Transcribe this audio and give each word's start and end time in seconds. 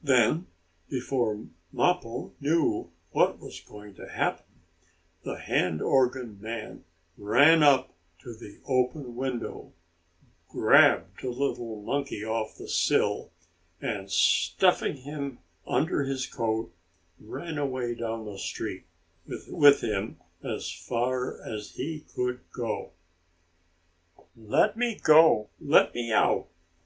Then, 0.00 0.46
before 0.88 1.44
Mappo 1.72 2.30
knew 2.40 2.92
what 3.10 3.40
was 3.40 3.58
going 3.58 3.96
to 3.96 4.06
happen, 4.08 4.44
the 5.24 5.40
hand 5.40 5.82
organ 5.82 6.40
man 6.40 6.84
ran 7.18 7.64
up 7.64 7.92
to 8.20 8.32
the 8.32 8.60
open 8.64 9.16
window, 9.16 9.72
grabbed 10.48 11.20
the 11.20 11.30
little 11.30 11.82
monkey 11.82 12.24
off 12.24 12.54
the 12.54 12.68
sill, 12.68 13.32
and, 13.80 14.08
stuffing 14.08 14.98
him 14.98 15.40
under 15.66 16.04
his 16.04 16.26
coat, 16.28 16.72
ran 17.18 17.58
away 17.58 17.96
down 17.96 18.24
the 18.24 18.38
street 18.38 18.84
with 19.26 19.80
him 19.80 20.16
as 20.44 20.70
fast 20.72 21.38
as 21.44 21.72
he 21.72 22.04
could 22.14 22.38
go. 22.52 22.92
"Let 24.36 24.76
me 24.76 25.00
go! 25.02 25.48
Let 25.60 25.92
me 25.92 26.12
out!" 26.12 26.46